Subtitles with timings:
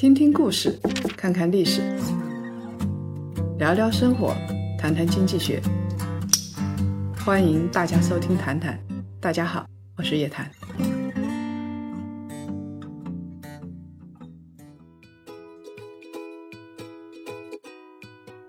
[0.00, 0.80] 听听故事，
[1.14, 1.82] 看看历史，
[3.58, 4.34] 聊聊生活，
[4.78, 5.60] 谈谈经济学。
[7.22, 8.80] 欢迎大家收听《谈谈》，
[9.20, 9.66] 大家好，
[9.98, 10.50] 我是叶檀。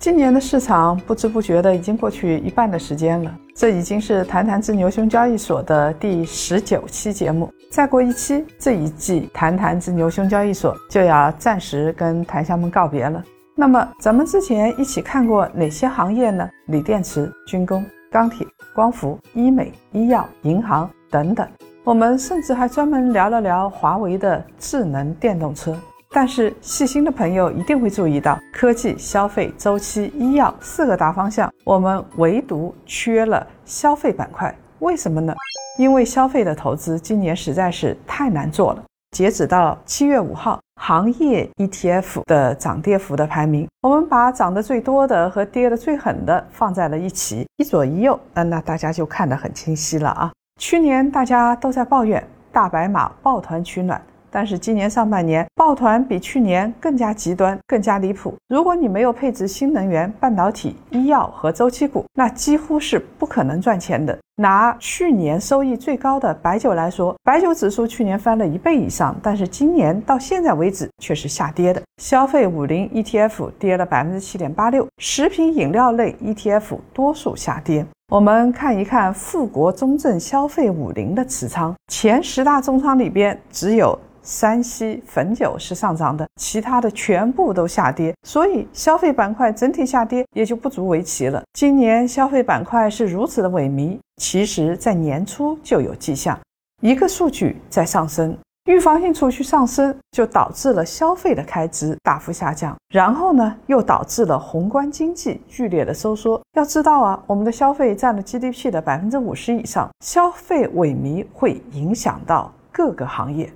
[0.00, 7.52] 今年的市场不知不觉的已经过去一半的时间了，这已经是谈谈之牛熊交易所的第十九期节目。
[7.76, 13.22] 再过一期，这一季谈谈之牛熊交易所就要暂时跟檀香们告别了。
[13.54, 16.48] 那么，咱们之前一起看过哪些行业呢？
[16.68, 21.46] 锂电池、军工、钢铁、光伏、医美、医药、银行等等。
[21.84, 25.78] 我们甚至还专门聊了聊华为的智能电动车。
[26.10, 34.56] 但是细心的朋友一定会注意到，科技、消费、周期、医药四个大方向，我们唯独缺了消费板块。
[34.78, 35.34] 为什么呢？
[35.78, 38.82] 因为消费的投资今年实在是太难做了。
[39.10, 50.32] 截止到七月五号，行业 ETF 的涨跌幅的排名，我们把涨得最多的和跌得最狠的放在了一起，一左一右，那那大家就看得很清晰了啊。
[50.60, 54.00] 去年大家都在抱怨大白马抱团取暖。
[54.30, 58.34] 但是今年上半年抱团比去年更加极端，更加离谱。
[58.48, 64.18] 如果你没有配置新能源、半导体、医药和周期股，那几乎是不可能赚钱的。
[64.38, 71.80] 拿去年收益最高的白酒来说，白酒指数去年翻了一倍以上，但是今年到现在为止却是下跌的。
[72.02, 77.86] 消费五零 ETF 跌了百分之七点八六，食品饮料类 ETF 多数下跌。
[78.08, 83.98] 我们看一看富国中证消费五零的持仓，前十大重仓里边只有。
[84.22, 91.40] 山西汾酒是上涨的，其他的全部都下跌，所以消费板块整体下跌也就不足为奇了。
[91.52, 96.36] 今年消费板块是如此的萎靡，其实在年初就有迹象，
[96.82, 98.36] 一个数据在上升，
[98.66, 106.42] 预防性储蓄上升，就导致了消费的开支大幅下降，然后呢，又导致了宏观经济剧烈的收缩。
[106.54, 113.48] 要知道啊，我们的消费占了 GDP 的百分之五十以上，消费萎靡会影响到各个行业。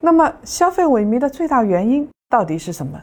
[0.00, 2.98] 那么，消费萎靡的最大原因到底是什么？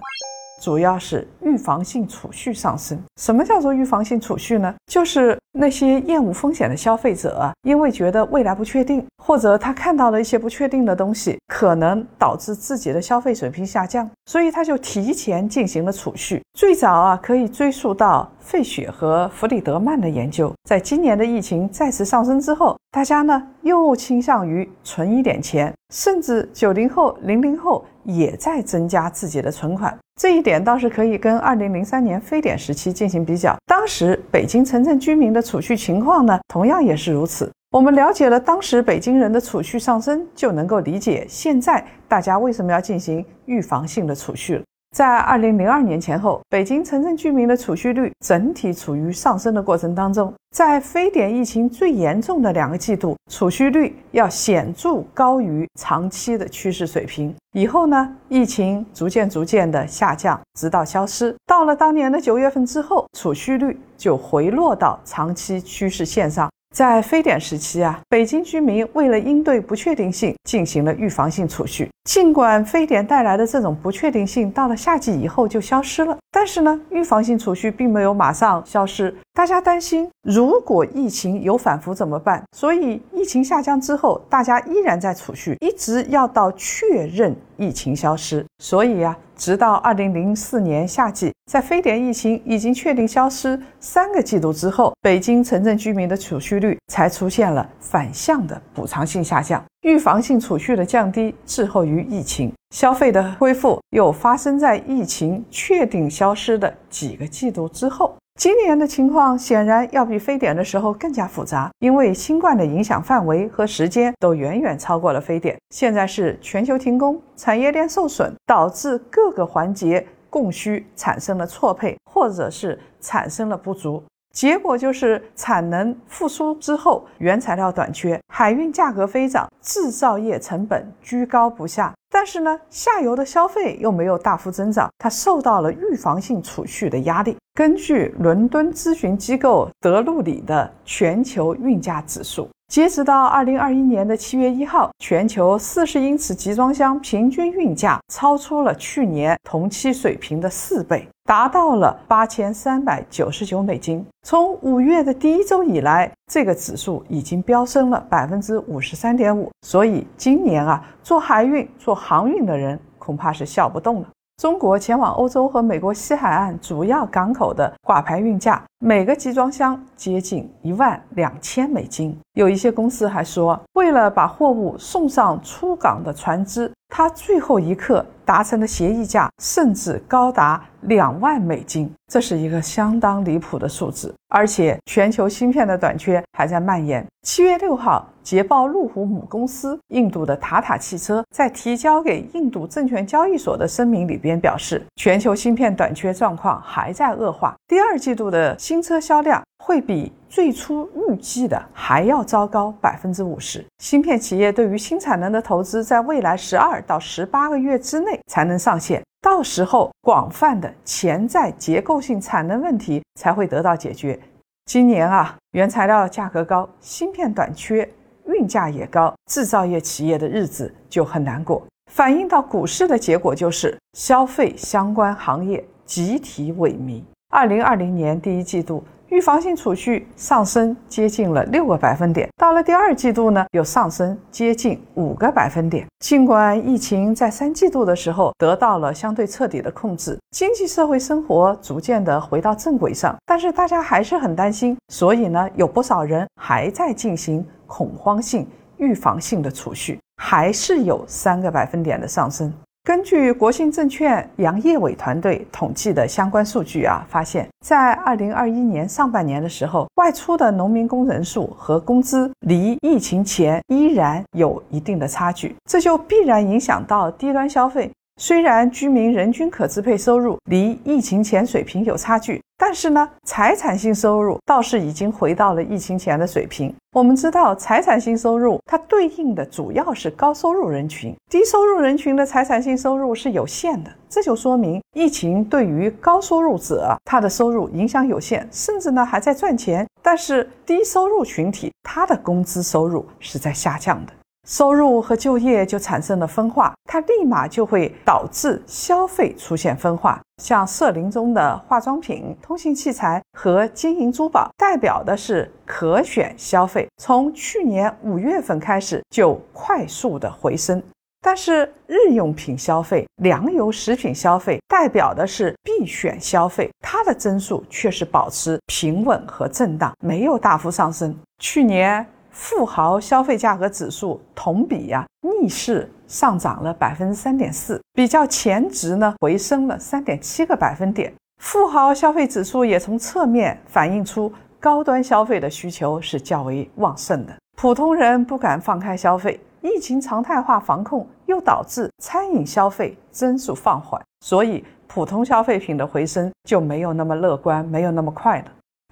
[0.63, 2.99] 主要是预防性储蓄上升。
[3.17, 4.73] 什么叫做预防性储蓄呢？
[4.87, 16.41] 就是那些厌恶风险的消费者啊，因为觉得未来不确定，或者他看到了一些不确定的东西，可能导致自己的消费水平下降，所以他就提前进行了储蓄。
[16.57, 20.51] 最早啊，可以追溯到费雪和弗里德曼的研究。
[20.67, 29.95] 在今年的疫情再次上升之后，大家呢又倾向于存一点钱，甚至九零后、零零后也在增加自己的存款。
[30.21, 37.51] 这一点倒是可以跟二零零三年非典时期进行比较，当时北京城镇居民的储蓄情况呢，同样也是如此。
[37.71, 44.63] 我们了解了当时北京人的储蓄上升，就能够理解现在大家为什么要进行预防性的储蓄了。
[44.93, 50.31] 在二零零二年前后，北京城镇居民的储蓄率整体处于上升的过程当中。
[50.53, 57.33] 在非典疫情最严重的两个季度，储蓄率要显著高于长期的趋势水平。
[57.53, 61.35] 以后呢，疫情逐渐逐渐的下降，直到消失。
[61.47, 66.47] 到了当年的九月份之后，储蓄率就回落到长期趋势线上。
[66.73, 71.87] 在非典时期啊，北京居民为了应对不确定性，进行了预防性储蓄。
[72.05, 79.15] 尽管非典带来的这种不确定性到了夏季以后就消失了，但是呢，预防性储蓄并没有马上消失。
[79.35, 82.43] 大家担心，如果疫情有反复怎么办？
[82.57, 88.43] 所以疫情下降之后，大家依然在储蓄，一直要到确认疫情消失。
[88.59, 89.17] 所以呀。
[89.35, 99.61] 直到二零零四年夏季，在非典疫情已经确定消失三个季度之后，北京城镇居民的储蓄率才出现了反向的补偿性下降。
[99.81, 108.15] 预防性储蓄的降低滞后于疫情，消费的恢复又发生在疫情确定消失的几个季度之后。
[108.35, 115.55] 今年的情况显然要比非典的时候更加复杂，因为新冠的影响范围和时间都远远超过了非典。
[115.69, 124.03] 现在是全球停工，产业链受损，导致各个环节供需产生了错配，或者是产生了不足。
[124.33, 131.93] 结果就是产能复苏之后，原材料短缺，海运价格飞涨，制造业成本居高不下。
[132.09, 137.37] 但是呢，下游的消费又没有大幅增长，它受到了预防性储蓄的压力。
[137.53, 151.07] 根据伦敦咨询机构德路里的全球运价指数，截止到二零二一年的七月一号，全球四十英尺集装箱平均运价超出了去年同期水平的四倍。
[151.25, 154.05] 达到了八千三百九十九美金。
[154.23, 159.49] 从五月的第一周以来，这个指数已经飙升了百分之五十三点五。
[159.65, 164.07] 所以今年啊，做海运、做航运的人恐怕是笑不动了。
[164.41, 172.19] 中国前往欧洲和美国西海岸主要港口的挂牌运价，每个集装箱接近一万两千美金。
[172.33, 184.13] 有一些公司还说，为了把货物送上出港的船只，它最后一刻达成的协议价甚至高达两万美金，这是一个相当离谱的数字。
[184.27, 187.05] 而且，全球芯片的短缺还在蔓延。
[187.21, 188.05] 七月六号。
[188.23, 203.63] 捷豹路虎母公司印度的塔塔汽车在提交给印度证券交易所的声明里边表示，全球芯片短缺状况还在恶化，第二季度的新车销量会比最初预计的还要糟糕百分之五十。
[203.77, 214.19] 芯片企业对于新产能的投资，在未来十二到十八个月之内才能上线，到时候广泛的潜在结构性产能问题才会得到解决。
[214.65, 217.87] 今年啊，原材料价格高，芯片短缺。
[218.25, 221.61] 运价也高，制造业企业的日子就很难过。
[221.91, 227.03] 反映到股市的结果就是消费相关行业集体萎靡。
[227.33, 235.87] 二零二零年第一季度，预防性储蓄上升接近了六个百分点，到了第二季度呢，又上升接近五个百分点。
[235.97, 247.43] 尽管疫情在三季度的时候得到了相对彻底的控制，经济社会生活逐渐的回到正轨上，但是大家还是很担心，所以呢，有不少人还在进行。
[247.65, 248.47] 恐慌性、
[248.77, 252.53] 预防性的储蓄还是有三个百分点的上升。
[252.85, 267.89] 根据国信证券杨业伟团队统计的相关数据啊，发现，在二零二一年上半年的时候，外出的农民工人数和工资离疫情前依然有一定的差距，这就必然影响到低端消费。
[268.17, 276.73] 虽然居民人均可支配收入离疫情前水平有差距，但是呢，财产性收入倒是已经回到了疫情前的水平。
[276.93, 283.91] 我们知道，财产性收入它对应的主要是高收入人群，低收入人群的财产性收入是有限的。
[284.07, 294.13] 这就说明，疫情对于高收入者他的收入影响有限，甚至呢还在赚钱，但是低收入群体他的工资收入是在下降的。
[294.47, 300.21] 收入和就业就产生了分化，它立马就会导致消费出现分化。
[300.41, 310.83] 像社林中的化妆品、通信器材和金银珠宝，代表的是可选消费，从去年五月份开始就快速的回升。
[311.21, 321.17] 但是日用品消费、粮油食品消费，代表的是必选消费，它的增速却是保持平稳和震荡，没有大幅上升。
[321.39, 322.05] 去年。
[322.33, 331.13] 富豪消费价格指数同比呀逆势上涨了百分之三点四，比较前值呢回升了三点七个百分点。
[331.37, 348.45] 富豪消费指数也从侧面反映出高端消费的需求是较为旺盛的，普通人不敢放开消费，疫情常态化防控又导致餐饮消费增速放缓，所以普通消费品的回升就没有那么乐观，没有那么快了。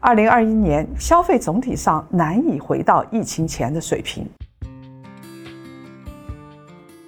[0.03, 4.27] 二零二一年消费总体上难以回到疫情前的水平。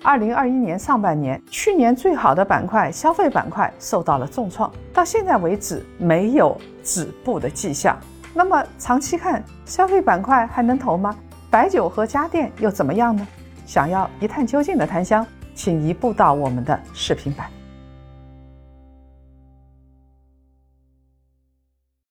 [0.04, 7.98] 二零二一年上半年，去年最好的板块消费板块受到了重创，到现在为止没有止步的迹象。
[8.31, 11.16] 那么长期看，消费板块还能投吗？
[11.50, 13.28] 白酒和家电又怎么样呢？
[13.66, 15.25] 想要一探究竟的檀香，
[15.56, 17.48] 请移步到我们的视频版。